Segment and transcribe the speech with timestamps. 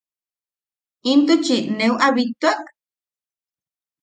[1.11, 2.61] ¿Intuchi neu am bittuak?